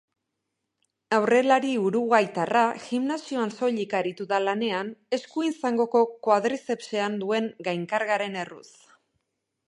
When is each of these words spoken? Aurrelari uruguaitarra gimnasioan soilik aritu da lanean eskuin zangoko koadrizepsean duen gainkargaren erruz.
Aurrelari 1.15 1.73
uruguaitarra 1.87 2.63
gimnasioan 2.85 3.53
soilik 3.59 3.93
aritu 3.99 4.25
da 4.31 4.39
lanean 4.45 4.89
eskuin 5.17 5.53
zangoko 5.65 6.01
koadrizepsean 6.29 7.19
duen 7.25 7.51
gainkargaren 7.69 8.39
erruz. 8.45 8.67